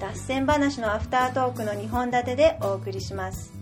[0.00, 3.52] 脱線話のアフタートークの2本立てでお送りします。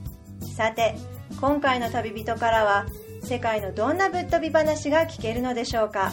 [0.56, 0.94] さて
[1.40, 2.86] 今回の旅人からは
[3.22, 6.12] 世界のどんなぶっ飛び話が聞けるのでしょうか？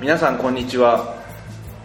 [0.00, 1.20] 皆さんこんにちは。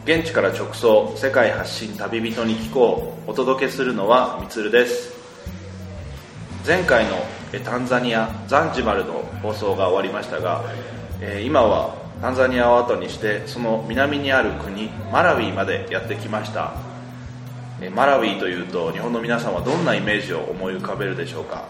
[0.06, 5.18] 現地から直送世界発信旅人に聞こうお届けするのはみつるです。
[6.66, 7.18] 前回の
[7.66, 10.64] タンザニアザンジバルの放送が終わりましたが
[11.44, 16.74] 今はタンザニアを後にしてその南にある国マラウィまでやってきました。
[17.94, 21.66] マラウィというと日本の皆さんはどんなイメージを思い浮かべるでしょうか。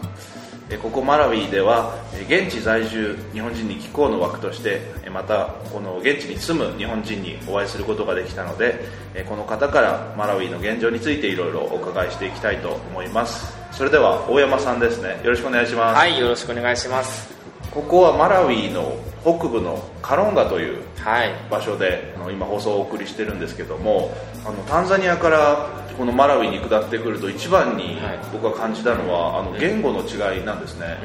[0.82, 1.94] ここマラウィでは
[2.28, 8.84] 現地在住日本人に寄港の枠としてまたこの現地に住む日本人にお会いすることができたので
[9.26, 13.56] この方からマラウィの現状についていろいろお伺いしていきたいと思います。
[13.72, 15.20] それでは大山さんですね。
[15.24, 17.37] よろしくお願いします、はい、よろしくお願いします。
[17.72, 21.30] ここはマラウィの北部のカロンガというはい。
[21.50, 24.12] 場所であの今放送をお送りしてるんですけども
[24.44, 30.96] あのタンザニアからこのマラウィに下ってくると一番にはい僕が感じたのはあの言語の違いなんですね。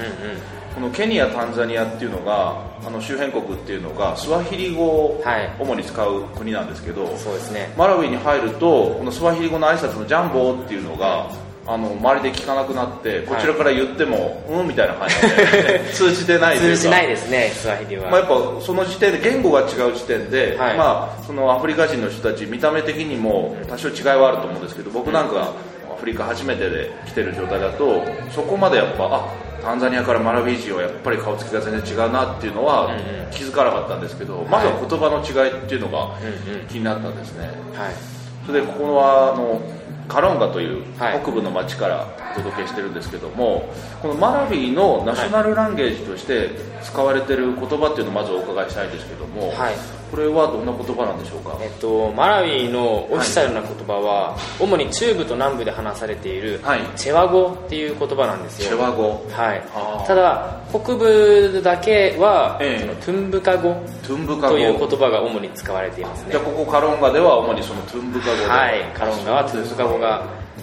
[0.73, 7.71] このケニア、タンザニアっていうのがあの周辺国っていうのがスワヒリ語をはい主に使う国なんですけど、そうですね。
[7.77, 11.29] マラウィに入るとこのスワヒリ語の挨拶のジャンボーっていうのが
[11.65, 18.09] あの周りで聞かなくなってこちらから言っても、うんみたいな感じで 通じてないというか通じないですね、スワヒリは。
[18.09, 25.51] まあ、やっぱその時点で言語が違う時点で、はいまあ、そのアフリカ人の人たち見た目的にも多少違いはあると思うんですけど僕なんか
[25.91, 28.03] アフリカ初めてで来てる状態だと
[28.35, 29.25] そこまでやっぱあ
[29.63, 32.97] タンザニアからマラウィ人はやっぱり顔つきが全然違うなっていうのはうんうん
[33.31, 36.67] 気づかなかったんですけど、まずは言葉の違いっていうのがうんうん。
[36.67, 38.12] 気になったんですねはい。
[38.45, 39.61] それでここはあの
[40.07, 41.21] カロンガというはい。
[41.21, 46.51] 北部の町からお届けしてるんですけども、このマラビーのナショナルランゲージとして
[46.83, 51.57] 使われてる言葉っていうのをまずお伺いしたいんですけども、はいこれはどんな言葉なんでしょうか？
[51.59, 58.69] えっと、マラウィのオフィシャルな言葉は、主に中部と南部で話されている、はいチェワ語っていう言葉なんですよ。
[58.69, 59.63] チェワ語はい。
[60.05, 66.43] ただ、北部だけは、ええトゥンブカ語トゥンブカ語という言葉が主に使われていますねじゃあ。
[66.43, 68.81] ここカロンガでは主にそのトゥンブカ語ではい。
[68.93, 70.19] カロンガはトゥンブカ語が、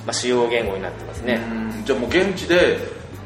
[0.07, 1.41] まあ、主要言語になってますね。
[1.53, 2.79] うんじゃあもう現地で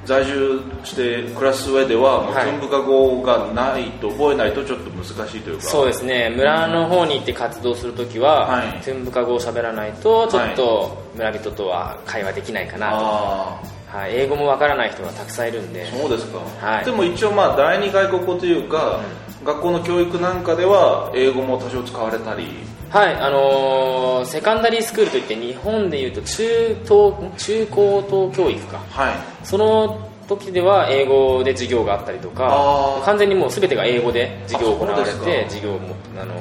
[0.05, 5.63] 在住して暮らす上ではもうトはいゥンブカ語がないと覚えないとちょっと難しいというか。
[5.63, 6.33] そうですね。
[6.37, 8.81] 村の方に行って活動するときは、はい。
[8.81, 15.87] トゥンブカ語を喋らないとちょっと村人とは会話できないかなと、はい、英語もわからない人がたくさんいるんで。
[15.91, 16.85] そうですか、はい。
[16.85, 19.01] でも一応まあ第二外国語というか、
[19.45, 22.49] 学校の教育なんかでは英語も多少使われたり
[22.95, 28.79] はいあのーセカンダリースクールといって日本でいうと中等中高等教育か。
[28.91, 29.15] はい。
[29.45, 36.39] その時では英語で授業があったりとか完全にもう全てが英語で授業が行われあそうですて授業も、あのー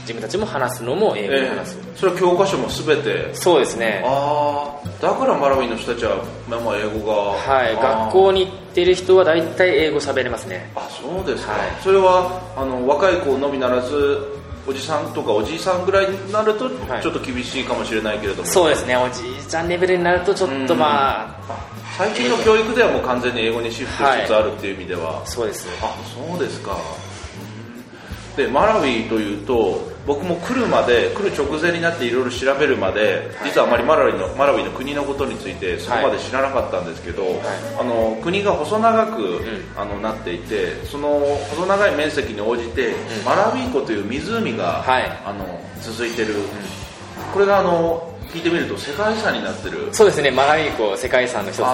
[0.00, 3.34] 自分たちも話すのも英語で話す、えーそれは教科書も全て？
[3.34, 4.02] そうですね。
[4.06, 7.14] ああだからマラウィの人たちは、まあ、まあ英語が。
[7.32, 8.04] はい、あー。
[8.04, 10.70] 学校に行ってる人は大体英語喋れますね。
[10.74, 11.60] あそうですか、はい。
[11.82, 14.39] それはあの若い子のみならず
[14.70, 17.02] おじさんとかおじいさんぐらいになるとはい。
[17.02, 25.68] ちょっと厳しいかもしれないけれども、そうですねおじいちゃんレベルになるとちょっとまあ最近の教育ではもう完全に英語にシフトしつつあるっていう意味では、そうです。
[25.82, 26.76] あそうですか
[28.36, 37.22] でマラウィというと僕も来るまで来る直前になっていろいろ調べるまで、実はあまりマラウィのマラウィの国のことについてそこまで知らなかったんですけど、
[37.78, 39.40] あの国が細長く、
[39.76, 41.20] あのなっていてその
[41.50, 45.04] 細長い面積に応じて、マラウィ湖という湖が、はい。
[45.24, 46.34] あの続いてる、
[47.32, 49.88] これがあの聞いてみると世界遺産になってる。
[49.92, 50.30] そうですね。
[50.30, 51.66] マラウイ湖世界遺産の一つです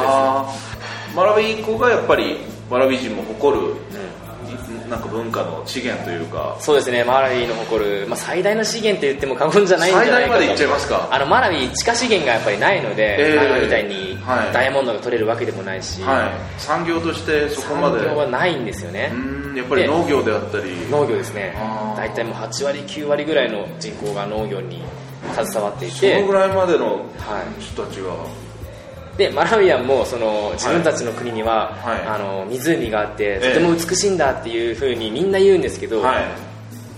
[1.14, 2.38] マラウィ湖がやっぱり
[2.70, 3.75] マラウィ人も誇る、
[4.90, 6.56] なんか文化の資源というか。
[6.60, 11.08] そうですねマラウイの誇る、まあ、最大の資源って言っても過言じゃないんじゃ最ないかと大まで行っちゃいますか。
[11.10, 14.52] あのマラウイ地下資源がやっぱりないので、えー長野みたいにはい。
[14.52, 16.60] ダイヤモンドが取れるわけでもないし、はい。
[16.60, 18.04] 産業としてそこ産まで。
[18.04, 19.10] 業はないんですよね。
[19.12, 19.16] う
[19.52, 20.64] んやっぱり農業であったり。
[20.90, 21.54] 農業ですね。
[21.96, 24.82] 大体もう8割9割ぐらいの人口が農業に
[25.34, 26.86] 携わっていそてのぐらいまでの
[27.18, 27.62] はい。
[27.62, 28.10] 人たちが
[29.16, 32.06] でマラウイアンもその自分たちの国には、はい。
[32.06, 33.48] あの湖があってええ。
[33.54, 36.24] とても美しいんだっていうふうにみんな言うんですけど、はい。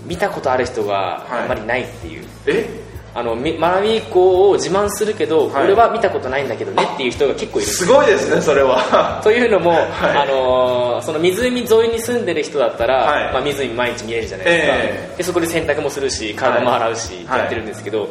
[0.05, 1.45] 見たことある人がはい。
[1.45, 2.69] あまりないっていう、え？
[3.15, 5.63] あのみマラウィ港を自慢するけど、はい。
[5.65, 7.67] 俺は見たことないんだけどねっていう人が結構いる。
[7.67, 9.21] すすごいですねそれは。
[9.23, 9.83] というのも、はい。
[10.17, 13.33] あのーその湖沿いに住んでる人だったら、はい。
[13.33, 15.17] まあ、湖毎日見れるじゃないですか、ええ。
[15.17, 17.39] でそこで洗濯もするし体も洗うし、はい。
[17.39, 18.09] やってるんですけど、はい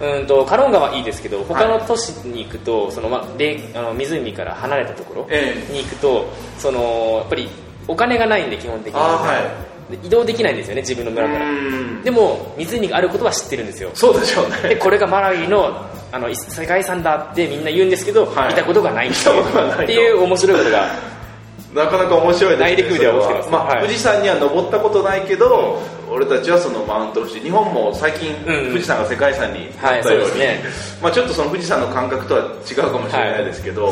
[0.00, 6.26] うんとカロンガはいいですけど他の都市に行くと、そのまあ、の湖から離れたところえに行くと、
[6.58, 7.48] そのやっぱり
[7.86, 11.50] お金がないんで基本的に、はで移動できないんですよね自分の村うから。
[11.50, 12.02] ん。
[12.02, 13.90] でも湖があることは知ってるんですよ。
[13.94, 14.70] そうでしょうね。
[14.70, 18.48] でこれがマラウイのあの世界遺産だってみんな言うんですけど、はい。
[18.48, 19.82] 見たことがないって見たことがないと。
[19.82, 20.88] いうっていう面白いことが
[21.74, 23.80] なかなか面白い内陸部では起きてますまあはい。
[23.82, 28.68] 富士山には登ったことないけど、俺たちはそのマウント富士日本も最近、うんうん。
[28.68, 30.60] 富士山が世界遺産になったように、はいね。
[31.02, 33.90] まあ、ちょっとその富士山の感覚とは違うかもしれないですけど、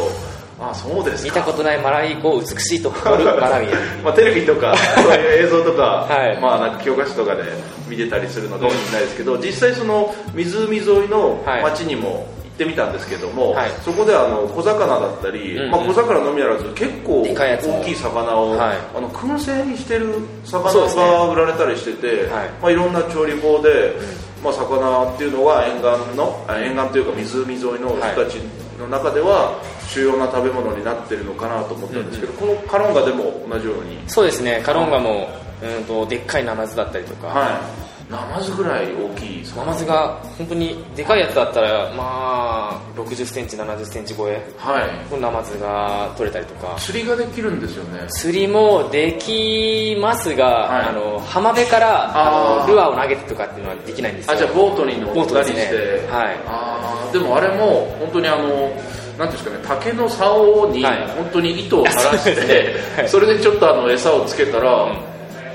[0.61, 1.31] ああそうですか。
[1.31, 3.71] 見たことないマラウイ湖を美しいと誇るマラウイア
[4.05, 6.39] まあ、テレビとか そういう映像とか、はい。
[6.41, 7.43] まあ、なんか教科書とかで
[7.89, 11.63] 見てたりするのかもしれないですけど実際その湖沿いのはい。
[11.63, 13.71] 町にも行ってみたんですけども、はい。
[13.85, 15.71] そこであの小魚だったり、うんうん。
[15.71, 18.77] まあ、小魚のみならず結構大きい魚を、はい。
[18.95, 20.15] あの燻製にしてる
[20.45, 22.49] 魚が売られたりしててはい。
[22.63, 23.97] まあ、いろんな調理法で、
[24.43, 28.39] まあ、魚っていうのが沿岸のあ沿岸というか湖沿いの人たち
[28.79, 33.99] の中では主要な食べ物になってるのかなと思ったんですけど、このカロンガでも同じように？
[34.09, 34.63] そうですね。
[34.65, 35.29] カロンガも
[35.63, 45.11] うんとでっかいナマズだったりとか、はいナマズぐらい大きいナマズが本当にでかいやつだったらまあ6 0センチ7 0センチ超えはい。
[45.11, 46.77] のナマズが取れたりとか。
[46.79, 48.07] 釣りができるんですよね。
[48.11, 50.89] 釣りもできますが、はい。
[50.91, 54.33] あの浜辺からあのルアーを投げてとかっていうのはできないんですよ。
[54.35, 56.07] あじゃあボートに乗ったりして、ね。
[56.11, 56.39] はい。
[56.47, 57.13] あー。
[57.13, 61.07] でもあれも本当にあのなんていうんですかね竹の竿にはい。
[61.17, 63.09] 本当に糸を垂らして、 はい。
[63.09, 64.97] それでちょっとあの餌をつけたら、ん。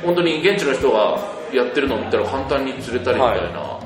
[0.04, 3.77] 本当に現地の人がやってるのを見たら簡単に釣れたりみたいな、ね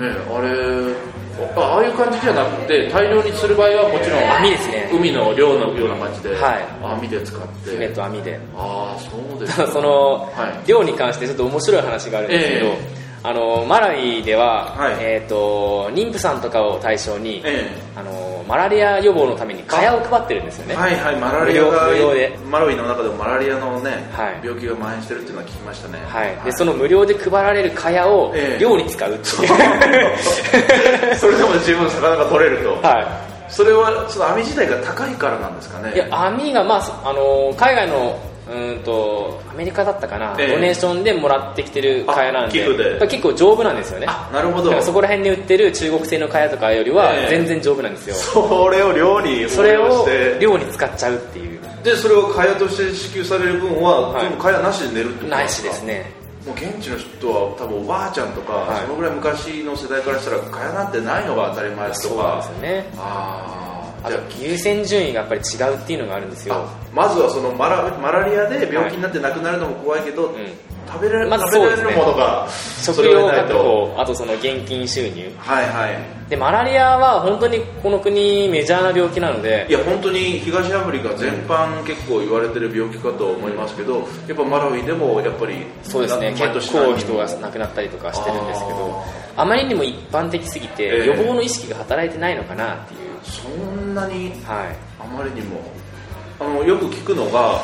[0.00, 1.10] あれ
[1.56, 4.90] あああいう感じじゃなくて大量に釣る場合はもちろん網ですね。
[4.92, 6.66] 海の漁のような感じで、はい。
[6.84, 7.70] 網で使って。
[7.70, 8.38] 船と網で。
[8.56, 10.68] ああそうですたかだその、はい。
[10.68, 14.96] 漁に関してちょっと面白い話があるんですけど、えあのマラウイでは、はい。
[14.98, 22.38] えー、と妊婦さんとかを対象に、えあのマラリア予防のために蚊帳を配ってるんですよね、はいはいマラリアが無料で。
[22.50, 24.40] マラウイの中でもマラリアのね、はい。
[24.42, 25.98] 病気が蔓延してるっていうのは聞きましたね。
[26.06, 28.58] はい、でその無料で配られる蚊帳をええ。
[28.58, 29.26] 漁に使うっていう、
[31.16, 33.06] それでも十分魚が取れると、は
[33.50, 35.92] それはその網自体が高いからなんですかね。
[35.92, 38.18] い、いや網が、まあそあの海外の
[38.50, 40.52] うーんとアメリカだったかな、ええ。
[40.54, 42.98] ドネーションでもらってきてる蚊帳なんで。
[42.98, 43.06] で。
[43.06, 44.06] 結構丈夫なんですよね。
[44.08, 44.82] あなるほど。
[44.82, 47.30] そこら辺に売ってる中国製の蚊帳とかよりはええ。
[47.30, 51.60] 全然丈夫なんですよ、それを漁にそれを応用して漁に使っちゃうっていう。
[51.84, 54.22] でそれを蚊帳として支給される分は、はい。
[54.22, 56.12] 全部蚊帳なしで寝るってことないしですね。
[56.44, 58.82] もう現地の人は多分おばあちゃんとか、はい。
[58.82, 62.92] そのぐらい昔の世代からしたら蚊帳なんてないのが当たり前とそうなんかですよね。
[62.96, 63.69] ああ
[64.02, 66.54] あと優先順位がやっぱり違うっていうのがあるんですよ。
[66.54, 70.34] あまずはそのマラマラリアで病気になって亡くなるのも怖いけど、ん。
[70.90, 72.48] 食べられまず食べられるものが
[72.82, 75.30] 食料確保あとその現金収入。
[75.38, 76.30] はいはい。
[76.30, 86.30] でマラリアは本当にこの国メジャーな病気なのでいや本当に東アフリカ全般結構言われてる病気かと思いますけど、やっぱマラウイでもやっぱりそうですね。
[86.32, 89.04] 結構人が亡くなったりとかしてるんですけど
[89.36, 91.06] あまりにも一般的すぎてええ。
[91.06, 94.76] 予防の意識が働いてないのかなっていうそんなにはい。
[94.98, 95.60] あまりにも。
[96.40, 97.60] あのよく聞くのが、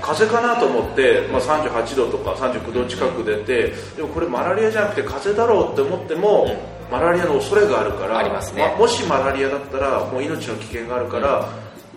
[0.00, 6.46] 風邪かなと思って、まあ、38度とか39度近く出てでもこれマラリアじゃなくて風邪だろうって思っても、
[6.92, 8.74] マラリアの恐れがあるからありますね。
[8.78, 11.48] もしマラリアだったらもう命の危険があるから、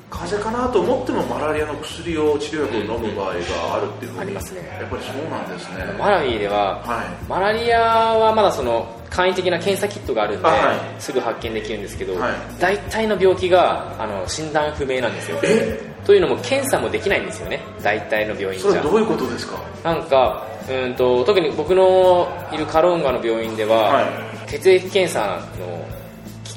[0.09, 4.77] 風邪かなと思ってもマラリアの薬を治療薬を飲む場合があるっていうふうに、ありますね。
[4.81, 5.85] やっぱりそうなんですね。
[5.99, 7.29] マラウイでははい。
[7.29, 7.79] マラリア
[8.17, 10.77] はまだその簡易的な検査キットがあるんで、あはい。
[10.99, 12.33] すぐ発見できるんですけど、はい。
[12.59, 15.39] 大体の病気があの診断不明なんですよ。
[15.43, 15.79] え？
[16.03, 17.61] というのも検査もできないんですよね。
[17.83, 18.71] 大体の病院じゃ。
[18.71, 19.59] それはどういうことですか？
[19.83, 24.05] なんかうんと特に僕のいるカロンガの病院では、はい。
[24.47, 26.02] 血液検査の機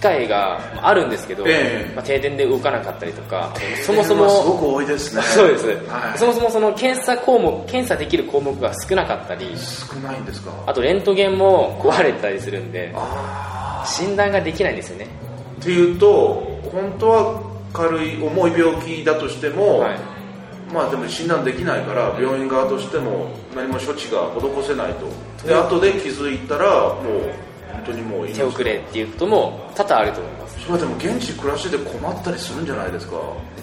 [0.06, 1.92] 械があるんですけど、ええ。
[1.94, 3.52] まあ、停電で動かなかったりとか
[3.84, 5.22] そもそもすごく多いですね。
[5.34, 5.72] そうです、は
[6.14, 6.18] い。
[6.18, 10.50] そもそもその検査項目検査できる項目が少なかったり少ないんですか？
[10.66, 15.06] あとレントゲンも壊れたりするんであ診断ができないんですよね。
[15.58, 17.40] ーっていうと本当は
[17.72, 19.96] 軽い重い病気だとしても、はい。
[20.72, 25.06] まあでも診断できないから病院側としても何も処置が施せないと。
[25.46, 27.30] で後で気づいたらもう本
[27.86, 30.60] 当にもう命手遅れっていうことも多々あると思います。
[30.60, 33.16] それはでも現地暮らしてて困ったりするんじゃないですか？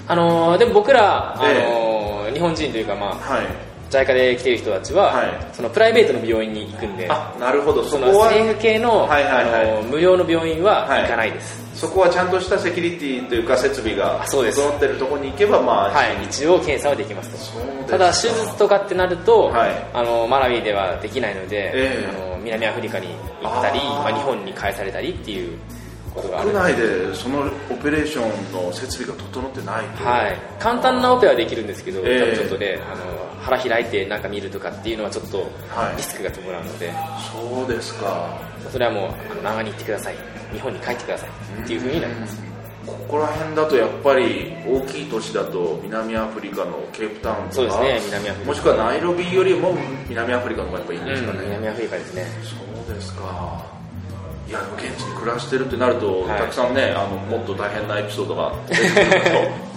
[0.08, 3.46] あのーでも僕ら、あえのー日本人というかまあはい
[3.93, 5.47] JICA で来てる人たちは、はい。
[5.53, 7.83] そのプライベートの病院に行くんであなるほど。
[7.83, 9.71] そその政府系の,、はいはいはい。
[9.71, 14.57] あの無料の病院は行かないです、そこはちゃんとしたセキュリティというか設備があそうです。
[14.59, 16.23] 整ってるところに行けばまあはい。
[16.25, 17.88] 一応検査はできますと。
[17.88, 19.71] ただ手術とかってなると、はい。
[19.93, 22.09] あのマラウィではできないので、ええ。
[22.09, 23.07] あの南アフリカに
[23.41, 25.57] 行ったりまあ、日本に返されたりっていう
[26.13, 26.50] ことがある。
[26.50, 30.05] 国内でそのオペレーションの設備が整ってないと。
[30.05, 32.19] はい、簡単なオペはできるんですけど、ええ。
[32.21, 35.97] 多分ちょっとねあの腹開いてなんか見るとかっていうのはちょっとはい。
[35.97, 36.93] リスクが伴うので、
[37.31, 38.39] そうですか。
[38.71, 40.15] それはもうあの長に行ってください。
[40.53, 41.29] 日本に帰ってください
[41.63, 42.41] っていうふうになります、
[42.85, 47.51] ここら辺だとやっぱり大きい都市だと南アフリカのケープタウンとか。
[47.53, 48.51] そうですね南アフリカ。
[48.51, 49.75] もしくはナイロビよりも
[50.07, 52.25] 南アフリカの方がやっぱいいんですかね、うん、南アフリカですね。
[52.43, 53.65] そうですか。
[54.47, 56.39] いやでも現地に暮らしてるってなると、はい。
[56.39, 59.21] たくさんねあのもっと大変なエピソードが出てくる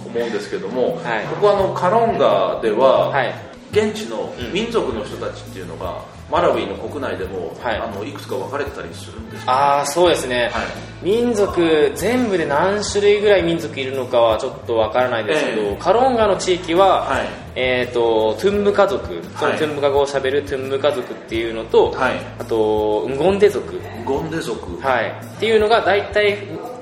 [0.03, 1.25] と思うんですけども、はい。
[1.25, 7.75] ここあのカロンガでは、はい現地の民族の人たちっていうのが、マラウイの国内でも、はい。
[7.75, 10.65] い、あのいくつか分かれてたりするんですかああそうですね、はい。
[11.01, 15.77] 民族全部で何種類ぐらい民族いるのかはちょっとわからないんですけど、ええ。
[15.77, 17.27] カロンガの地域は、はい。
[17.55, 19.07] えー、とトゥンムカ族
[19.37, 19.59] そのはい。
[19.59, 22.15] トゥンムカ語をしゃべるトゥンムカ族っていうのと、はい。
[22.39, 23.79] あとンゴンデ族。
[24.03, 26.37] ゴンデ族、はい、っていうのが大体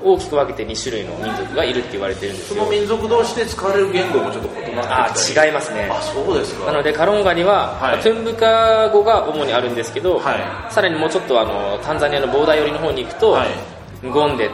[0.06, 2.60] 大きく分けて2種類の民族がいるって言われてるんですよ。
[2.60, 5.50] その民族同士で使われる言語もちょっと異なあってきたり。
[5.50, 5.90] 違いますね。
[5.92, 6.68] あそうですか。
[6.68, 8.00] なのでカロンガには、はい。
[8.02, 13.50] トゥンブカ語が主にあるんですけど、はさらにもうちょっとあのタンザニアのボーダー寄りの方に行くと、はい。
[14.08, 14.50] ンゴンデっ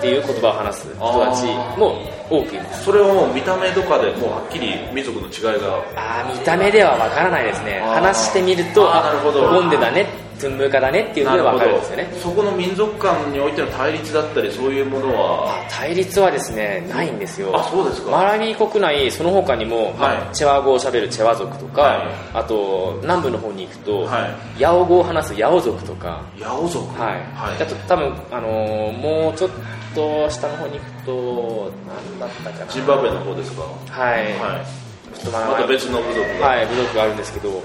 [0.00, 1.44] ていう言葉を話す人たち
[1.78, 1.94] も
[2.30, 2.84] 多くいます。
[2.84, 5.78] それはもう見た目とかでもうはっきり民族の違いが。
[5.96, 7.80] あー見た目では分からないですね。
[7.86, 9.50] 話してみるとあーなるほど。
[9.50, 15.58] ンゴンデだねトゥンブカだねっていうので分かるんですよねそこの民族間においての対立だったりそういうものは？
[15.58, 17.56] あ対立はですねないんですよ。
[17.56, 18.10] あそうですか。
[18.10, 20.34] マラウィ国内その他にも、まあはい。
[20.34, 22.08] チェワ語をしゃべるチェワ族とか、はい。
[22.34, 26.22] あと南部の方に行くと、はヤオ語を話すヤオ族とか。
[26.38, 26.86] ヤオ族？
[27.00, 27.62] はい、はい。
[27.62, 29.50] あと多分、あのーもうちょっ
[29.94, 32.72] と下の方に行くと何だったかな。
[32.72, 33.62] ジンバブエの方ですか？
[33.62, 34.87] はい、はい
[35.26, 36.46] また別の部族が。
[36.46, 37.60] はい部族があるんですけど、はい。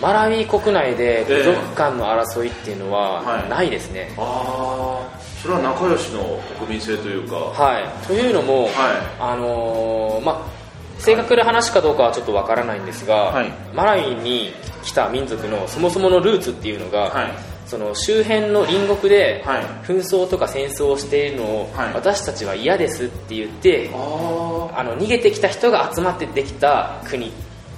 [0.00, 1.34] マラウィ国内でええ。
[1.34, 3.48] 部族間の争いっていうのははい。
[3.48, 7.36] ないですね、ああそれは仲良しの国民性というか。
[7.36, 8.72] はい、というのも、はい。
[9.18, 10.60] あのーまあ
[10.98, 13.50] 正確な話かどうかはちょっとわからないんですが、はい。
[13.74, 14.52] マラウィに
[14.82, 19.64] 来た民族のそもそものルーツっていうのが、はいその周辺の隣国ではい。
[19.86, 21.94] 紛争とか戦争をしているのを、はい。
[21.94, 23.96] 私たちは嫌ですって言ってあ
[24.82, 27.32] の逃げてきた人が集まってできた国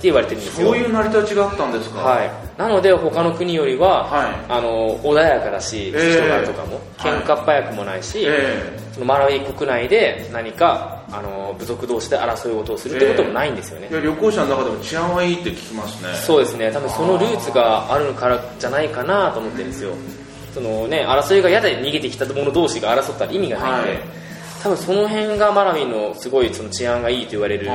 [0.05, 0.69] 言われてるんですよ。
[0.69, 2.01] そういう成り立ちがあったんですか？
[2.01, 4.35] はい、なので他の国よりは、はい。
[4.49, 6.13] あの穏やかだし、ええ。
[6.13, 7.13] 人柄とかもはい。
[7.13, 16.15] 喧嘩っ早くもないし、えそのマラウィ国内で何かあの部族同士で争い事をするってこともないんですよね、えいや旅行者の中でも治安はいいって聞きますね。
[16.15, 16.71] そうですね。
[16.73, 19.93] 多分そのルーツがあるからじゃないかなと思ってるんですよ。
[20.55, 24.22] そのね争いが嫌で逃げてきた者同士が争ったら意味がないんで、はい
[24.63, 27.73] 多分その辺がマラウィのすごいその治安がいいと言われると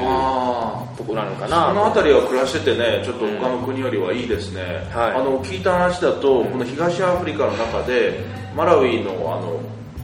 [1.04, 4.62] ころなのかこなの辺りは暮らしててねちょっと他の国よりはいいですね、
[4.94, 5.12] はい。
[5.12, 8.24] あの聞いた話だと、この東アフリカの中で
[8.56, 9.60] マラウイのあの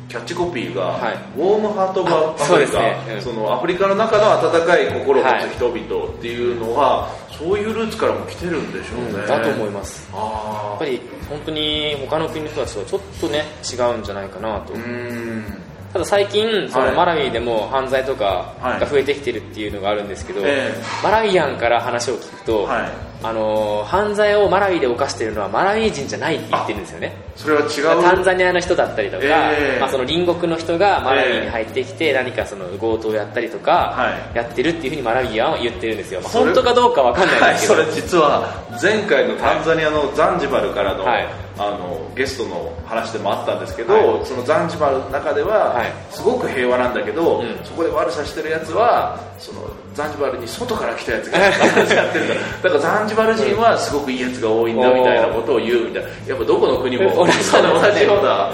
[0.09, 1.15] キャッチコピーが、はい。
[1.35, 2.97] ウォームハートがアフリカね。
[3.15, 3.21] うん。
[3.21, 10.07] そのアフリカの中の温かい心を持はいつ人々っていうのは、そういうルーツからも来てるんでしょうね、だと思います。
[10.11, 14.73] やあっぱり本当に他の国の人たちとはちょっとね違うんじゃないかなと。
[14.73, 15.62] あうーん
[15.93, 16.89] ただ最近そはい。
[16.89, 18.79] のマラウィでも犯罪とかはい。
[18.79, 20.73] が増えてきてるっていうのがあるんですけど、え
[21.03, 22.89] マラウィアンから話を聞くと、はい。
[23.25, 27.15] あの犯罪をマラウィで犯してるのはマラウィ人じゃないって言ってるんですよね。
[27.35, 28.01] それは違う。
[28.01, 29.79] タンザニアの人だったりとか、ええ。
[29.79, 34.37] まあ、その隣国の人がマラウィに入ってきて何かその強盗をやったりとかはい。
[34.37, 38.49] やってるっていうふうにマラウィアンは言ってるんですよ、まあ、本当かどうかわかんないはい、ですけど、それ実は
[38.81, 45.93] 前回のタンザニアのザンジバルからの,、はいあのゲストの話でもあったんですけど、はそのザンジバルの中では、はい。
[46.09, 47.59] すごく平和なんだけど、うん。
[47.63, 49.61] そこで悪さしてるやつはその
[49.93, 52.27] ザンジバルに外から来たやつが やってる
[52.63, 52.69] だ。
[52.69, 56.09] からザンジバル人はすごくいいやつが多いんだみたいなことを言うみたいな。
[56.27, 58.49] やっぱどこの国も同じような。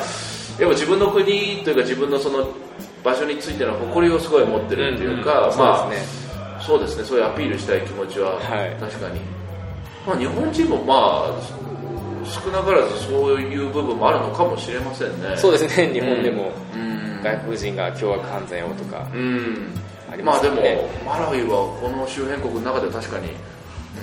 [0.59, 1.23] やっぱ自分の国
[1.63, 2.45] というか自分のその
[3.01, 5.53] 場所についての誇りをすごい持ってるっていうか、うん。
[5.53, 5.57] うん。
[5.57, 6.19] まあそうですね。
[6.67, 7.03] そうですね。
[7.05, 8.31] そういうアピールしたい気持ちは。
[8.31, 8.75] はい。
[8.77, 9.21] 確かに、
[10.05, 10.93] まあ、日本人もま
[11.27, 11.78] あ
[12.25, 15.35] 少なからずそういう部分もあるのかもしれませんね。
[15.37, 15.87] そうですね。
[15.93, 16.51] 日本でも。
[16.75, 17.21] うん。
[17.21, 19.05] 外国人が凶悪犯罪をとか。
[19.13, 19.73] うん。
[20.11, 20.55] ありまあでも
[21.05, 21.49] マラウイは
[21.79, 23.29] この周辺国の中では確かに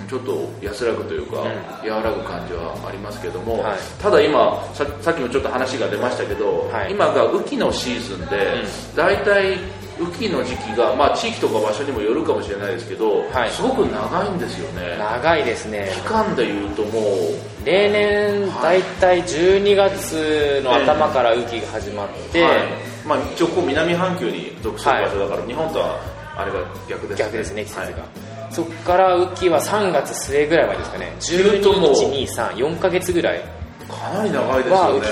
[0.08, 1.90] ちょっと安らぐというか、うん。
[1.90, 3.78] 和らぐ感じはありますけども、はい。
[4.00, 6.92] ただ今ささっきもちょっと話が出ましたけど、はい。
[6.92, 9.58] 今が雨季のシーズンで、う大体
[9.98, 13.50] 雨季の時期が、まあ、地域とか場所にもよるかもしれないですけど、はい。
[13.50, 14.96] すごく長いんですよね。
[14.98, 15.90] 長いですね。
[15.94, 17.66] 期間でいうともう。
[17.66, 18.80] 例年はい。
[18.80, 22.58] 大体12月の頭から雨季が始まって、はい。
[23.06, 25.98] まあ、一応こう南半球に属する場所だから、日本とは
[26.36, 27.24] あれが逆ですね。
[27.24, 28.52] 逆ですね季節が、はい。
[28.52, 31.12] そこから雨季は3月末ぐらいまでですかね。
[31.30, 35.08] いうともう12124ヶ月ぐらいかなり長いですはよね。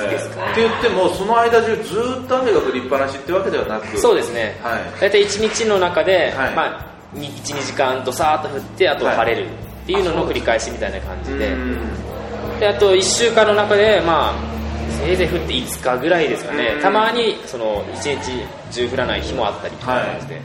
[0.52, 3.99] って言ってもその間中ずっと雨が降りっぱなしってわけではなく。
[3.99, 5.00] そうですね、はい。
[5.00, 6.54] 大体1日の中で、はい。
[6.54, 11.78] まあ、12時間とさーっと降ってあと晴れるっていうのの繰り返しみたいな感じで,、うん
[12.59, 14.35] であと1週間の中でまあ
[14.90, 16.83] せいぜい降って5日ぐらいですかね、うん。
[16.83, 20.40] たまにその1日中降らない日もあったりとか感じで、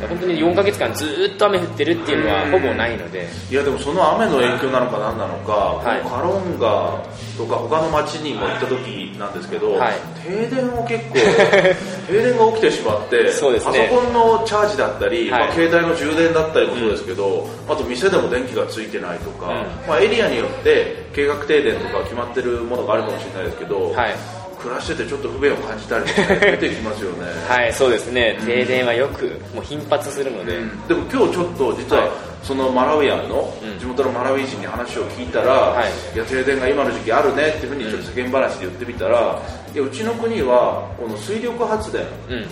[0.00, 6.00] 本当に4ヶ月間ずーっと雨降ってるっていうのはほぼないので、いやでもその雨の影響なのか何なのか、はい。
[6.02, 7.02] カロンガ
[7.36, 9.94] とか他の町にも行った時なんですけど、はい。
[10.24, 11.14] 停電を結構
[12.08, 13.88] 停電が起きてしまってそうですね。
[13.90, 15.40] パソコンのチャージだったり、はい。
[15.42, 19.88] まあ、携帯の充電だったりもそうですけど、あと店でも電気がついてないとか、うん。
[19.88, 27.26] まあ、エリアによって計画停電とか決まってるものがあるかもしれないですけど、はい暮らしててちょっと不便を感じたり出てきますよね。
[27.48, 28.38] はいそうですね。
[28.46, 30.52] 停電はよくもう頻発するので、
[30.88, 32.10] でも今日ちょっと実は、はい。
[32.42, 33.78] そのマラウイアンのうん。
[33.78, 36.16] 地元のマラウイ人に話を聞いたら、はい。
[36.16, 39.38] い、や停電が今の時期あるねっていうふうにちょっと世間話で言ってみたら、
[39.72, 42.02] いやうちの国はこの水力発電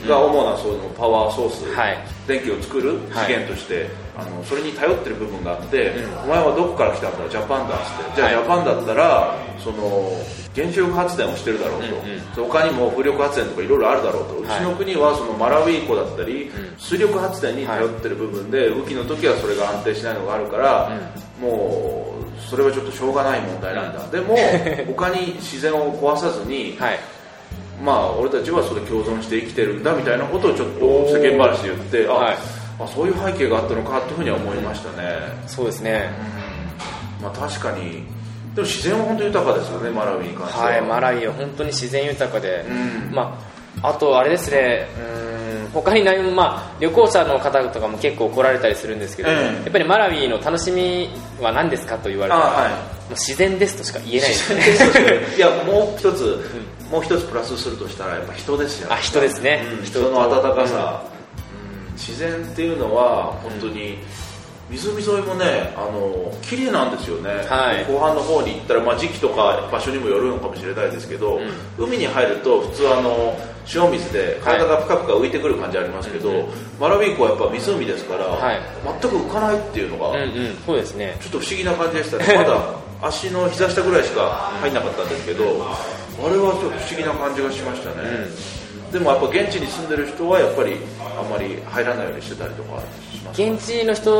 [0.08, 1.98] が主なそのパワーソース、はい。
[2.26, 6.24] 電気を作る資源として、あのそれに頼ってる部分があって、うん。
[6.24, 7.28] お前はどこから来たんだ？
[7.28, 8.16] ジャパンだっつって。
[8.16, 8.36] じゃあ、はい。
[8.36, 10.12] ジャパンだったらその
[10.54, 12.50] 原子力発電をしてるだろうと、うんうん。
[12.50, 16.78] 他にも風力発電とかいろいろあるだろうと、うちの国はそのマラウイ湖だったり、うん。
[16.78, 20.90] 水力発電に頼ってる部分で、雨季の時はそれが安定しないのがあるから、
[21.40, 24.36] もうそれはちょっとしょうがない問題なんだ、 でも
[24.88, 26.98] 他に自然を壊さずに、はい。
[27.82, 32.36] まあ俺たちはそれ共存して生きてるんだみたいなことをちょっと世間話で言ってあ、はい。
[32.80, 36.10] あそういう背景があったのかというふうには思いましたね、そうですね。
[37.22, 38.02] まあ、確かに
[38.54, 40.66] でも自然は本当豊かですよねマラウイに関しては。
[40.66, 43.14] はいマラウイは本当に自然豊かで、うん。
[43.14, 43.38] ま
[43.82, 44.86] あ、あとあれですね
[45.24, 45.30] うん
[45.72, 49.36] 他に何も、まあ、旅行者の方とかも結構来られたりするんですけど、ええ。
[49.36, 51.08] やっぱりマラウイの楽しみ
[51.40, 52.70] は何ですかと言われたら、あはい。
[52.72, 54.28] もう自然ですとしか言えない。
[54.30, 54.62] ですね
[55.36, 56.44] いやもう一つ、
[56.90, 59.84] もう一つプラスするとしたらやっぱ人ですよあ人ですね、うん。
[59.84, 60.00] 人。
[60.00, 61.02] 人の温かさ、
[61.88, 61.94] うん。
[61.94, 63.98] 自然っていうのは本当に
[64.70, 67.84] 湖沿いもねあの綺麗なんですよね、はい。
[67.84, 71.40] 後半の方に行ったら、まあ、時期とか場所にもよるのかもしれないですけど、
[71.76, 73.36] 海に入ると普通あの
[73.74, 76.48] 塩水で体がぷかぷか浮いてくる感じありますけど、うん
[76.80, 78.60] マラウィ湖はやっぱ湖ですから、はい。
[79.02, 80.56] 全く浮かないっていうのが、うんうん。
[80.64, 81.16] そうですね。
[81.20, 82.38] ちょっと不思議な感じでしたね。
[82.38, 88.28] まだ足の膝下ぐらいしか入んなかったんですけどあれはちょっと不思議な感じがしましたね、
[88.92, 90.76] でもやっぱ現地に住んでる人はやっぱり
[91.16, 92.82] あんまり入らないようにしてたりとか
[93.32, 94.14] 現地の人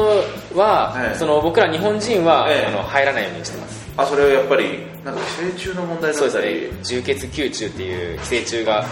[0.54, 2.66] は、ええその僕ら日本人は、ええ。
[2.66, 3.88] あの入らないようにしてます。
[3.96, 6.78] あそれはやっぱりなんか寄生虫の問題だそうですね。
[6.84, 8.84] 重血吸虫っていう寄生虫が。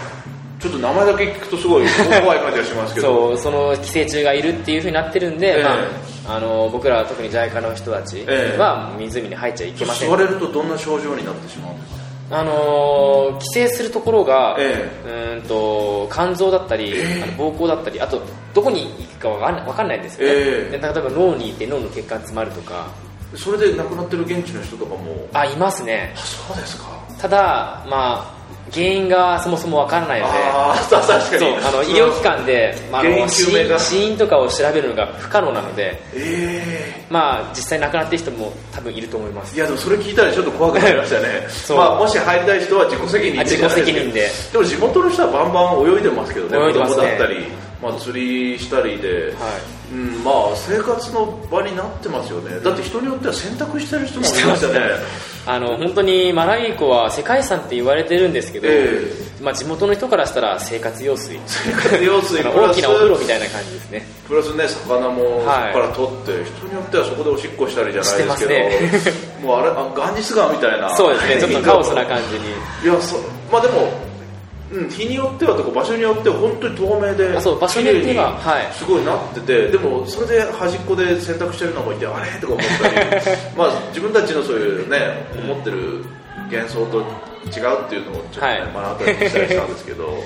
[0.59, 1.85] ちょっと名前だけ聞くとすごい
[2.21, 3.29] 怖い感じがしますけど。
[3.29, 5.63] そうその寄生虫がいるっていうふうになってるんで、ええ。
[5.63, 8.57] まあ、あの僕ら特に JICA の人たちええ。
[8.59, 11.98] は湖に入っちゃいけません、吸われるとどんな症状になってしまうんですか？
[12.31, 17.23] あのー寄生するところが、えうーんと肝臓だったり、ええ。
[17.23, 18.21] あの膀胱だったりあと
[18.53, 20.77] どこに行くかわかんないわかんないんですよね、ええ。
[20.77, 22.87] で例えば脳にいて脳の血管詰まるとか。
[23.35, 25.27] それで亡くなってる現地の人とかも。
[25.33, 26.13] あいますね。
[26.15, 28.39] あそうですかただまあ
[28.71, 31.55] 原因がそもそもわからないのでああ確かに。
[31.57, 39.55] あの医療機関で、まあ、あ原因の死因死因とかを調べるのが不可能なのでえまあ実際亡くなってる人も多分いると思います。
[39.55, 41.47] えいやでもそれ聞いたらちょっと怖くなりましたね。
[41.75, 44.29] まあ、もし入りたい人は自己責任であ自己責任で。
[44.51, 47.03] でも地元の人はバンバン泳いでますけどね泳いでますね。
[47.03, 47.47] だったり、
[47.81, 52.59] まあ、釣りしたりで、はいうん、まあ生活の場になってますよね。
[52.59, 54.79] だって人によっては選択してる人もいましたね。
[55.45, 61.39] あの本当にマラウイ湖は世界遺産って言われてるんですけど、えまあ、地元の人からしたら生活用水。
[61.47, 64.05] 生活用水大きなお風呂みたいな感じですね。
[64.27, 70.95] プラスね魚もそこはいから取って、人によってはそこでおしっこしたりじゃないですけど、もうあれあガンジス川みたいな。
[70.95, 71.39] そうですね。
[71.39, 72.49] ちょっとカオスな感じに。
[72.83, 73.17] いやそ
[73.51, 73.89] まあでも、
[74.71, 82.39] うん、日によってはとか場所によっては本当に透明であそう場所によってはすごいなっててでもそれで端っこで洗濯してるのもいてあれ？
[82.39, 82.95] とか思ったり。
[83.57, 86.05] まあ自分たちのそういうね思ってる
[86.51, 88.59] 幻想と違うっていうのをちょっとね、はい。
[88.67, 90.13] 目の当たりにしたりしたんですけど。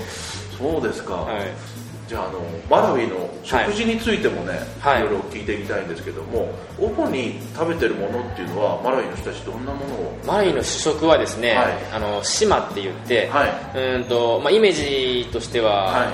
[0.58, 1.73] そうですか、はい
[2.14, 5.02] じゃああのマラウイの食事についてもね、はい。
[5.02, 6.48] い、ろいろ聞いていきたいんですけども
[6.78, 10.20] 主に食べてるものっていうのはマラウイの人たちどんなものを？
[10.28, 11.74] マラウイの主食はですね、はい。
[11.92, 13.50] あの島って言って、はい。
[13.50, 16.08] うーんとまあ、イメージとしては、はい。
[16.08, 16.14] う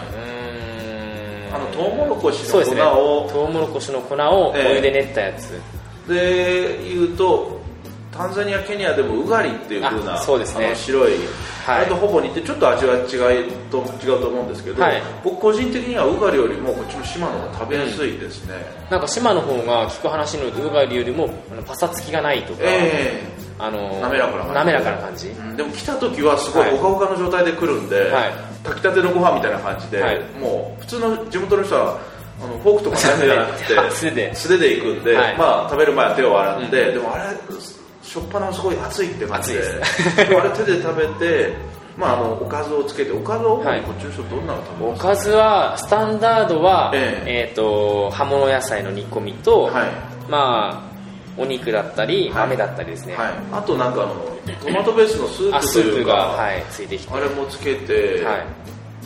[1.54, 3.30] あのトウモロコシの粉を？
[3.30, 5.60] トウモロコシの粉をおええ湯で練ったやつ、
[6.08, 7.59] で言うと
[8.20, 10.66] タンザニアケニアでもウガリっていう風なうですね。
[10.66, 11.14] あの白い、
[11.66, 11.78] はい。
[11.78, 15.02] あれとほぼ似てちょっと味は違いと違うと思うんですけど、はい。
[15.24, 18.56] 僕個人的にはウガリよりもこっちの島の方が食べやすいですね、
[18.92, 21.30] なんか島の方が聞く話によるとウガリよりも
[21.66, 23.24] パサつきがないとか、え
[23.58, 24.54] あの滑らかな感じ。
[24.54, 25.28] 滑らかな感じ。
[25.30, 26.78] えうんでも来た時はすごいはい。
[26.78, 28.34] ほかほかの状態で来るんで、はい。
[28.66, 30.20] 炊きたてのご飯みたいな感じで、はい。
[30.42, 31.98] もう普通の地元の人は
[32.44, 34.36] あのフォークとかナイフじゃなくて 素手で。
[34.36, 35.38] 素手で行くんで、はい。
[35.38, 37.24] まあ食べる前は手を洗って、でもあれ
[38.10, 41.54] しょっぱなすごい熱いって感じででもあれ手で食べて
[41.96, 43.80] まああのおかずをつけておかずは主はい。
[43.82, 47.52] にこっちの人どんなの食べおますか、かずはスタンダードは、ええ。
[47.52, 49.92] ー、と葉物野菜の煮込みと、はい。
[50.28, 50.90] ま
[51.38, 52.48] あお肉だったり、はい。
[52.48, 54.16] 豆だったりですね、はい、あとなんかあの
[54.60, 57.14] トマトベースのスーあプというかスープが、はい、ついてきて。
[57.14, 58.46] あれもつけて、はい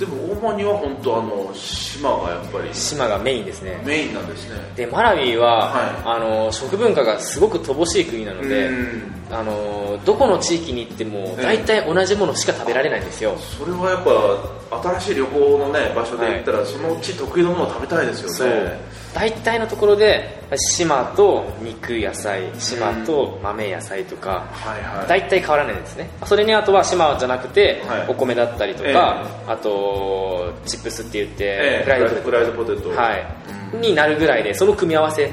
[0.03, 2.73] でも主には本当あの島がやっぱり。
[2.73, 3.81] 島がメインですね。
[3.85, 4.55] メインなんですね。
[4.75, 9.13] でマラウィは、はあの食文化がすごく乏しい国なので、うん。
[9.31, 18.79] あのどこの地域に行っても大体同じものしか食べられないんですよ、それはやっぱ新しい旅行のね場所で行ったら、その地特有のものを食べたいですよね
[19.13, 25.07] 大体のところで島と肉野菜島と豆野菜とか、はいはい。
[25.07, 26.09] 大体変わらないですね。
[26.25, 28.07] それにあとは島じゃなくて、はい。
[28.07, 31.83] お米だったりとか、えあとチップスって言って、ええ。
[31.83, 32.23] フライドポテト。
[32.23, 32.89] フライドポテト。
[32.89, 33.77] はい。
[33.77, 35.31] になるぐらいでその組み合わせ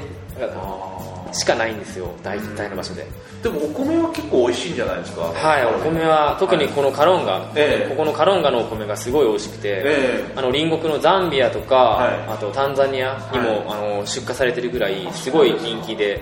[1.33, 2.07] しかないんですよ。
[2.23, 3.05] 大体の場所で、
[3.41, 5.21] でもお米は結構美味しいんじゃないですか？
[5.21, 7.89] はいお米は特にこのカロンガ、ええ。
[7.89, 10.33] ここのカロンガのお米がすごい美味しくて、ええ。
[10.35, 12.19] あの隣国のザンビアとか、はい。
[12.29, 13.65] あとタンザニアにも、はい。
[13.69, 16.21] あの出荷されてるぐらいすごい人気で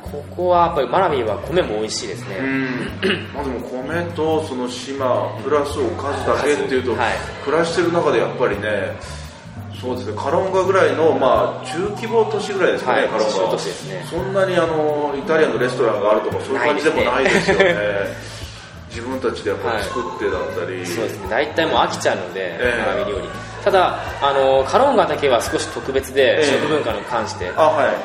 [0.00, 2.88] ここはやっぱりマラビーは米も美味しいですね、うん。
[3.34, 7.12] まあでも米とその島プラスおかずだけっていうと、はい。
[7.44, 8.96] 暮らしてる中でやっぱりね
[9.84, 10.16] そうですね。
[10.16, 13.08] カロンガぐらいのまあ中規模都市ぐらいですかね、はい。
[13.08, 14.06] カロンガ中都市ですね。
[14.08, 18.34] そんなにあのイタリアンのレストランがあるとかそういう感じでもないですよね。
[18.88, 21.28] 自分たちでやっぱり作ってだったり、そうですね。
[21.28, 22.80] 大体もう飽きちゃうので、ええ。
[22.80, 23.28] マラビ料理。
[23.64, 26.44] ただあのカロンガだけは少し特別で、ええ。
[26.44, 27.50] 食文化に関して。
[27.56, 27.90] あはい。
[27.90, 27.96] で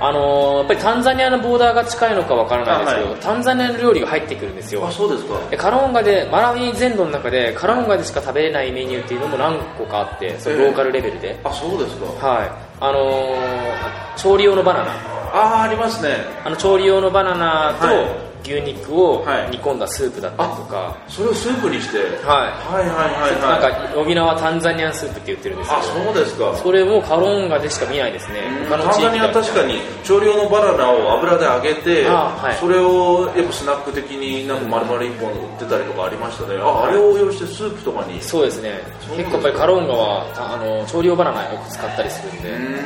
[0.00, 3.20] あのやっぱりタンザニアのボーダーが近いのかわからないですけど、あはい。
[3.20, 4.86] タンザニアの料理が入ってくるんですよ。
[4.86, 5.38] あそうですか。
[5.50, 10.64] でカロンガでマラウィ全土の中でカロンガでしか食べれないメニューっていうのも何個かあってそのええ。
[10.66, 12.26] ローカルレベルで、あそうですか。
[12.26, 12.50] はい。
[12.80, 14.90] あのー調理用のバナナ。
[14.90, 16.16] ああありますね。
[16.44, 19.50] あの調理用のバナナとはい牛肉をはい。
[19.50, 21.98] 煮込んだスープだったりとか、それをスープにして？
[21.98, 22.06] はい。
[22.06, 23.60] はいはいはいはい。
[23.60, 26.56] なんか呼び名はタンザニアンスープって言ってるんですけあどそうですか。
[26.56, 28.40] それもカロンガでしか見ないですね。
[28.68, 32.56] タンザニアは確かに調理用のバナナを油で揚げて、あはい。
[32.56, 36.58] それをやっぱスナック的になんか丸々1本売ってたりとかありましたね。
[36.60, 38.20] ああれを応用してスープとかに。
[38.22, 38.80] そうですね。
[39.16, 42.85] 結構やっぱりカロンガはたあの調理用バナナよく使ったりするんで、う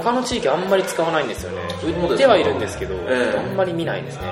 [0.00, 1.58] 他の地域あんまり使わないんですよね。
[2.08, 3.38] 売ってはいるんですけど、ええ。
[3.38, 4.22] あんまり見ないですね。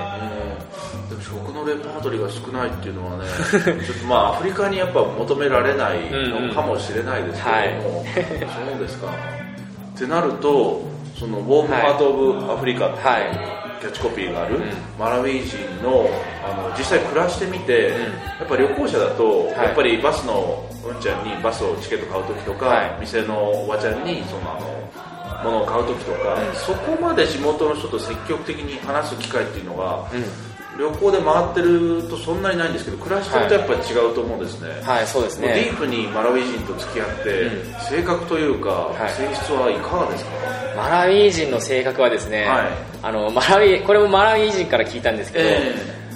[1.09, 3.25] でも食のレパートリーが少ないっていうのはね
[3.85, 9.07] ちょっとまあアフリカにやっぱ求められないのかもしれないですけども、そうですか。
[9.07, 10.81] ってなると
[11.17, 13.21] その「ウォームハート・オブ・アフリカ」ってはい。
[13.81, 14.63] キャッチコピーがある、ん。
[14.97, 16.09] マラウィ人の
[16.43, 19.49] あの実際暮らしてみて、やっぱ旅行者だと、はい。
[19.65, 22.97] やっぱりバスのうんちゃんにバスをチケット買う時とか、はい。
[23.01, 25.14] 店のおばちゃんにそのあの
[25.45, 30.09] 物を買う時とか、そこまで地元の人と積極的に話す機会っていうのが、
[30.77, 35.07] 旅行で回ってるとそんなにないんですけど暮らしてるとやっぱり違うと思うんですね、はい。
[35.07, 37.79] そうですもうディねープにマラウィ人と付き合って、うん。
[37.79, 39.09] 性格というか、い。
[39.09, 40.31] 性質はいかがですか？
[40.75, 42.67] マラウィ人の性格はですね、はい。
[43.03, 45.75] あのマラウィこれもマラウィ人から聞いたんですけど、え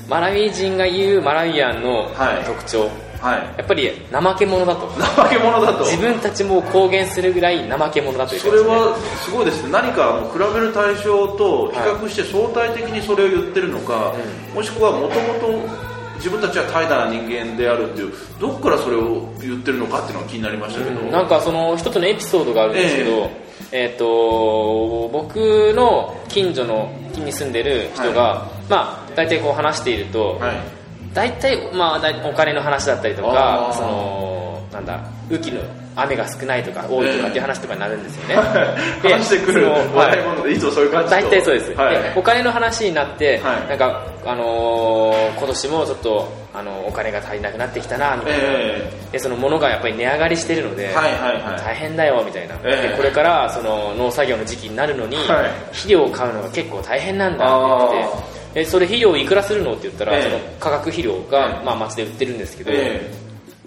[0.10, 2.44] マラウィ人が言うマラウイアンのはい。
[2.44, 2.90] 特徴、
[3.22, 3.58] はい。
[3.58, 4.88] やっぱり怠け者だと。
[4.88, 5.84] 怠け者だと。
[5.86, 9.72] 自分たちも公言するぐらい怠け者だというそれはすごいですね。
[9.72, 14.14] 何かあの比べる対象と比較して相対的にそれを言ってるのか、
[14.56, 23.30] もしくはもともと自分たちは怠惰な人間であるっていうどこからそれを言ってるのかっていうのが気になりましたけど、なんかその一つのエピソードがあるんですけど、
[23.72, 30.79] えっ、と僕の近所の近に住んでる人が、まあ大体こう話していると、はい
[31.14, 35.62] 大体まあお金の話だったりとかそのななんだ雨季の
[35.96, 38.36] 雨が少ないとか多いとかっていう話とかになるんですよね、
[39.04, 40.24] で話してくる笑い。
[40.24, 41.96] 物でいつもそういう感じ大体そうです、はい。
[41.96, 43.70] でお金の話になって、はい。
[43.70, 51.12] なんか、あのー今年もちょっと、あのお金が足りなくなってきたなみたいな、えでその物がやっぱり値上がりしてるので、はいはい
[51.52, 51.62] はい。
[51.64, 52.90] 大変だよみたいな、ええ。
[52.90, 55.26] でこれからその農作業の時期になるのに、はい。
[55.72, 60.24] 肥料を買うのが結構大変なんだって言ってでそれ肥料いくらするのって言ったら、ええ。
[60.24, 61.66] その化学肥料が、ええ。
[61.66, 63.10] まあ、町で売ってるんですけど、え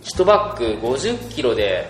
[0.02, 1.88] 1バッグ50キロで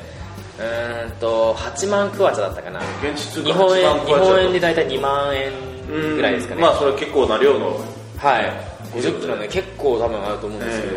[0.58, 2.80] うーんと8万クワチャだったかな。
[2.80, 5.52] 日本円8万日本円で大体2万円
[5.90, 7.80] うんぐらいですかね、まあそれは結構な量の。
[8.18, 8.72] はい。
[8.94, 10.96] 50キロね結構多分あると思うんですけど、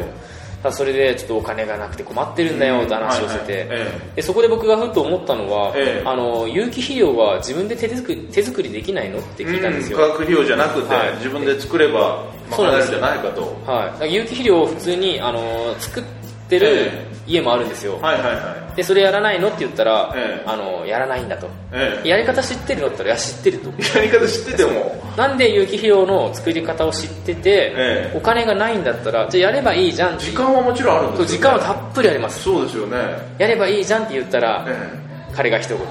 [0.71, 3.69] それでちょっとお金がなくて困ってるんだよって話をしてて、
[4.15, 6.07] でそこで僕がふと思ったのは、ええ。
[6.07, 11.15] あの有機肥料は自分で手作り手作りできないのって聞いたんですよ、化学肥料じゃなくて、はい。
[11.15, 13.41] 自分で作れば賄えるんじゃないかと。
[13.65, 16.25] はい、有機肥料を普通にあの作って
[16.59, 18.75] るえ家もあるんですよ、はいはいはい。
[18.75, 20.43] でそれやらないのって言ったら、ええ。
[20.45, 22.07] あのやらないんだと、ええ。
[22.07, 23.69] やり方知ってるのって言ったらいや知ってると。
[23.99, 25.03] やり方知ってても。
[25.17, 28.17] なんで有機肥料の作り方を知ってて、ええ。
[28.17, 30.25] お金がないんだったらじゃあやればいいじゃんって。
[30.25, 32.43] 時間はもちろんあるんですよ、ね、時間はたっぷりあります。
[32.43, 32.97] そうですよね。
[33.39, 35.05] やればいいじゃんって言ったら、え
[35.35, 35.81] 彼が一言、い。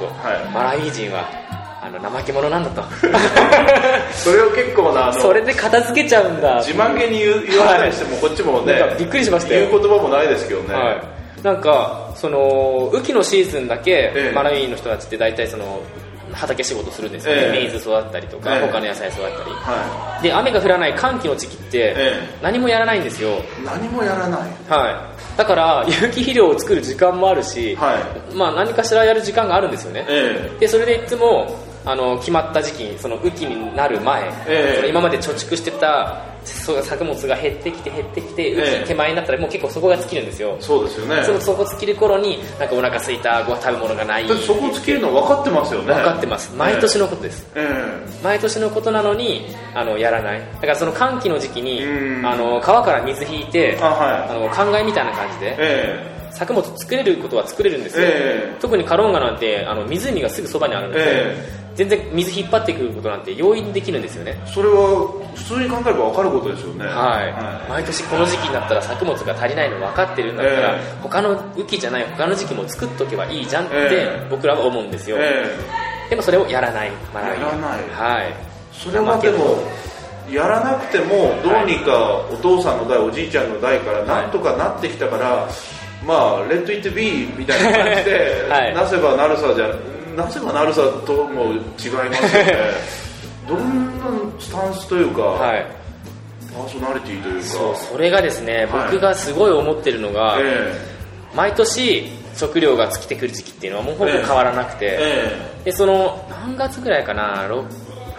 [0.55, 1.29] マラウィ人は
[1.85, 2.83] あの怠け者なんだと。
[4.16, 6.62] それを結構なそれで片付けちゃうんだ。
[6.62, 9.68] 自慢げに言う言われたりしてもこっちもね、びっくりしましたよ。
[9.68, 14.33] 言う言葉もないですけどね、はい、なんかその雨季のシーズンだけ、ええ。
[14.35, 15.83] マラウィの人たちって大体その
[16.33, 17.51] 畑仕事するんですよね、ええ。
[17.51, 18.66] メイズ育ったりとか、ええ。
[18.66, 19.35] 他の野菜育ったり。
[19.51, 22.38] はで雨が降らない寒気の時期ってええ。
[22.42, 24.40] 何もやらないんですよ、い、何もやらない。
[24.70, 28.01] はい、だから有機肥料を作る時間もあるし、は
[28.33, 28.35] い。
[28.35, 30.51] まあ、何かしらやる時間があるんですよね、え。
[30.59, 34.77] でそれでいつもあの決まった時期にその雨季になる前、ええ。
[34.77, 38.77] その今まで貯蓄してた作物が減ってきて減ってきて雨え。
[38.77, 40.57] え季手前になったらもう結構そこが尽きるんですよ。
[40.59, 41.23] え、そうですよね。
[41.25, 44.29] そのそこ尽きる頃になんかお腹空いたご食べ物がない。
[44.29, 45.92] そこ尽きるの分かってますよね。
[45.92, 46.55] 分かってます。
[46.57, 47.68] 毎年のことです、え
[48.23, 50.40] 毎年のことなのにあのやらない。
[50.40, 52.27] だからその寒気の時期にうん。
[52.27, 54.31] あの川から水引いてえあはい。
[54.31, 58.61] あの灌漑みたいな感じでえ作物作れることは作れるんですよ、ええ。
[58.61, 64.41] 特にカロンガなんてあの湖がすぐそばにあるので、え全然水引っ張ってくることなんて容易にできるんですよね。
[64.47, 66.87] えそれは普通に考えれば分かることですよね。
[66.87, 70.99] はい、毎年この時期になったら作物が足りないの分かってるんだったら、ええ。
[71.03, 74.27] 他の雨季じゃない他の時期も作っとけばいいじゃんってええ。
[74.31, 75.45] 僕らは思うんですよ、え
[76.09, 77.81] でもそれをやらないマラウイやらない。
[77.91, 78.27] はい。
[78.29, 78.35] え
[78.73, 79.63] それはでも
[80.31, 85.49] やらなくてもどうにかお父さんの代おじいちゃんの代からなんとかなってきたから、
[86.07, 88.75] まあレッド・イット・ビーみたいな感じで、 はい。
[88.75, 89.69] なせばなるさじゃ
[90.16, 92.14] なせばなるさとも違いますよね
[93.48, 94.05] どんな
[94.40, 95.66] スタンスというか、はい。
[96.55, 97.46] パーソナリティというか。
[97.46, 98.92] そうそれがですね、はい。
[98.92, 100.72] 僕がすごい思ってるのが、え
[101.35, 104.98] 毎年食料が尽きてくる時期っていうのはもうほぼ変わらなくて、え
[105.61, 105.64] え。
[105.64, 107.64] でその何月ぐらいかなろ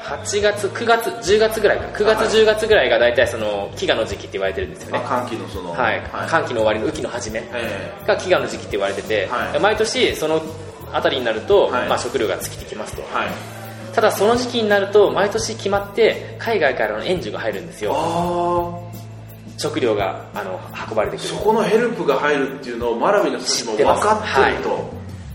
[0.04, 2.28] 8月9月10月ぐらいか9月、はい。
[2.28, 5.02] 10月ぐらいが大体その飢餓の時期って言われてるんですよね。
[5.08, 5.72] 寒気のその。
[5.72, 7.94] はい、寒気の終わりの雨季の初めえ。
[8.06, 9.60] が飢餓の時期って言われてて、はい。
[9.60, 10.42] 毎年その
[10.94, 11.90] あたりになると、はい。
[11.90, 13.02] まあ、食料が尽きてきますと。
[13.02, 13.30] えはい。
[13.94, 17.94] ただその時期になると毎年決まって海外からの援助が入るんですよ。
[17.96, 18.78] あ
[19.58, 21.30] 食料があの運ばれてくる。
[21.30, 24.90] あそこのヘルプが入るっていうのをマラビの人たちも分かってると、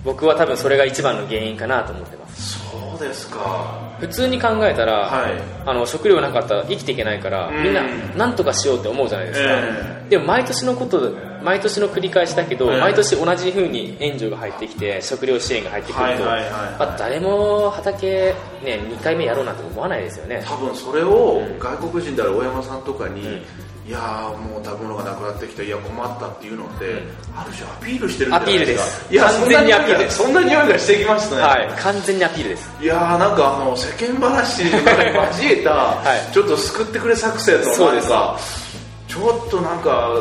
[0.04, 3.96] 僕は多分それが一番の原因かなと思ってますそうですか。
[4.00, 5.32] 普通に考えたら、はい。
[5.66, 7.62] あの食料なかったら生きていけないから、うん。
[7.62, 7.82] みんな
[8.16, 20.42] 何とかしようって思うじゃないですか、えでも毎年のこと毎年の繰り返しだけど、ええ毎年同じ風に援助が入ってきて食料支援が入ってくると、あ、誰も畑、ね、2回目やろうなんて思わないですよね。
[20.46, 23.42] 多分それを外国人である大山さんとかに、うん
[23.86, 26.88] いやーもう食べ物がなくなってきたいや困ったっていうのって、ん。
[27.34, 28.84] ある種アピールしてるんじゃないですか。
[28.84, 29.12] アピールです。
[29.12, 30.10] いや完全にアピール。
[30.10, 31.68] そんな匂いがそんな匂いがしてきましたね、はい。
[31.80, 32.70] 完全にアピールです。
[32.80, 35.70] いやーなんかあの世間話に交えた、
[36.04, 36.32] はい。
[36.32, 38.10] ちょっと救ってくれ作戦のそうです。
[38.10, 38.38] なんか
[39.08, 40.12] ちょっとなんか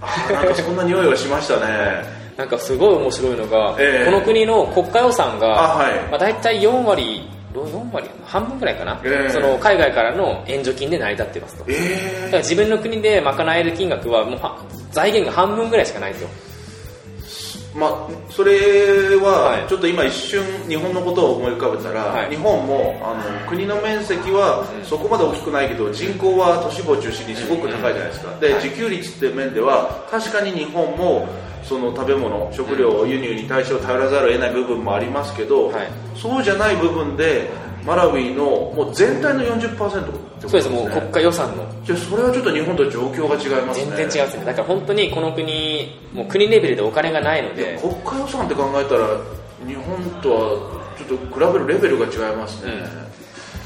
[0.00, 2.24] あーなんかそんな匂いがしましたね。
[2.36, 4.04] なんかすごい面白いのが、ええ。
[4.06, 5.94] この国の国家予算が、あはい。
[6.10, 7.28] まあ、大体4割
[7.62, 9.30] 4割半分ぐらいかな、ええ。
[9.30, 11.64] その海外からの援助金で成り立ってますと。
[11.64, 12.30] だえ。
[12.30, 14.58] から自分の国で賄える金額はもうは
[14.90, 16.32] 財源が半分ぐらいしかないんですよー、
[17.74, 19.68] まあそれははい。
[19.68, 22.30] ちょっと今一瞬日本のことを思い浮かべたら、はい。
[22.30, 28.38] 日本もあの国の面積はそこまで大きくないけど人口は都市部を中心にすごく高いじゃないですか。
[28.38, 28.64] ではい。
[28.64, 31.28] 自給率っていう面では確かに日本も
[31.64, 35.88] その食べ物食料輸入に対しては頼らざるを得ない部分もありますけど、はい。
[36.14, 37.50] そうじゃない部分で
[37.84, 41.66] マラウイのもう全体の40%ってことそうですもう国家予算の。
[41.84, 43.92] じゃあそれはちょっと日本と状況が違いますね。
[43.96, 44.44] 全然違うんですね。
[44.46, 47.78] だから本当にこの国もう国レベルでお金がないので。
[47.80, 49.08] 国家予算って考えたら
[49.66, 52.72] 日本とはちょっと比べるレベルが違いますね、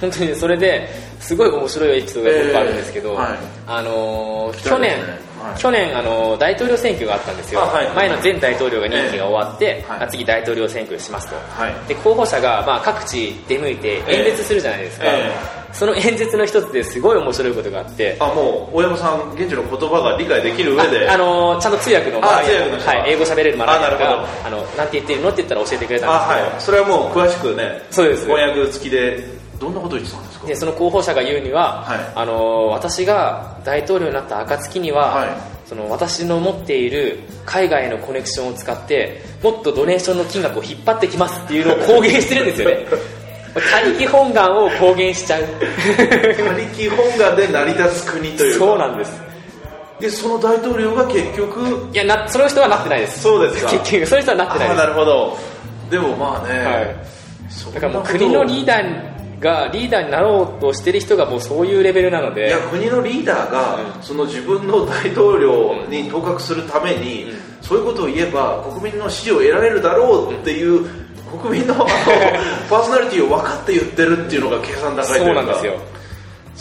[0.01, 0.89] 本当にそれで
[1.21, 3.39] すごい面白いエピソードが僕あるんですけど、えーはい。
[3.67, 5.59] あの去年、ねはい。
[5.59, 7.89] 去年あのー大統領選挙があったんですよ、あはい。
[7.91, 10.01] 前の前大統領が任期が終わって、はい。
[10.05, 11.75] あ次大統領選挙しますと、はい。
[11.89, 15.31] で候補者が、まあ、各地出向いて演説するじゃないですか、え
[15.73, 18.17] その演説の一つですごい面白いことがあって。
[18.21, 21.09] あもう大山さん現地の言葉が理解できる上で。
[21.09, 24.11] ああのーちゃんと通訳のあ通訳のはい、英語喋れるマラあなるほど。
[24.11, 26.61] があのなんて言ってるのって言ったら教えてくれたんあですけど、はい。
[26.61, 28.25] それはもう詳しくねそうです。
[28.27, 29.25] 翻訳付きで
[29.61, 31.99] どんなこと言ってたんでその候補者が言うには、はい。
[32.15, 35.29] あの私が大統領になった暁には、はい。
[35.67, 42.87] その私の持っている海外のコネクションを使ってもっとドネーションの金額を引っ張ってきますっていうのを公言してるんですよね。
[43.55, 45.43] 他力本願を公言しちゃう。
[45.97, 48.59] 他力本願で成り立つ国というか。
[48.59, 49.29] そうなんです。
[50.01, 53.23] でその大統領が結局いやなその人はなってないです。
[53.23, 53.71] そうですか。
[53.85, 54.81] 結局その人はなってないです。
[54.81, 55.37] あなるほど。
[55.91, 57.75] でもまあね、はい。
[57.75, 62.49] だからもう国のリーダーがリーダーになろうとしてる人がもうそういうレベルなので。
[62.49, 67.39] いや国のリーダーが、その自分の大統領に当確するために、うん。
[67.63, 70.85] そういうことを言えば国民の支持を得られるだろうっていう、
[71.43, 71.85] 国民のあの
[72.71, 75.25] パーソナリティを分かって言ってるっていうのが計算高いというか。
[75.25, 75.75] そうなんですよ。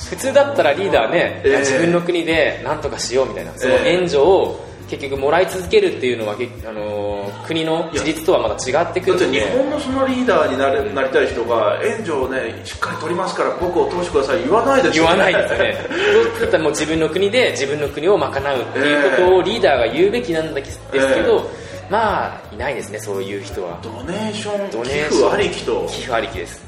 [0.10, 1.60] 普通だったらリーダーね、ええ。
[1.60, 9.58] 自分の国で何とかしようみたいなその援助を結局もらい続けるっていうのは、けあのー国の自立とはまた違ってくるので。
[9.58, 14.39] 本のそのリーダーになれなりたい人が援助をねしっかり取りますから僕を通してください。
[14.41, 15.78] 言わないですよね言わないですね。
[16.34, 21.50] そうだったらもう自分の国で自分の国を賄うっていうことをリーダーが言うべきなんですけど、
[21.89, 23.78] まあいないですねそういう人は。
[23.82, 25.30] ドネーションドネ寄ーション。
[25.30, 25.86] 付ありきと。
[25.89, 26.62] 寄付ありきです。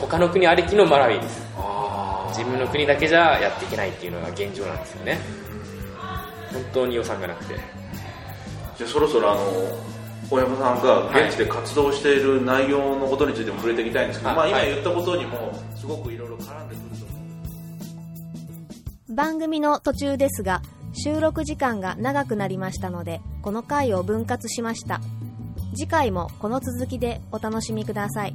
[0.00, 1.42] 他の国ありきのマラウイです。
[1.56, 5.18] あ自分の国だけじゃやっていけないっていうのが現状なんですよね
[6.52, 7.54] 本当に予算がなくて。
[8.76, 9.40] じゃあそろそろあの
[10.30, 14.66] 大山さんが現地で活動している内容のことについても触れていきたいんですけど、まあ、今はい。
[14.66, 17.06] はい言ったことにもすごくいろいろ絡んでくると。
[17.06, 17.14] 思
[19.10, 25.00] う番組の途中ですが収録時間が長くなりましたのでこの回を分割しました。
[25.74, 28.34] 次回もこの続きでお楽しみください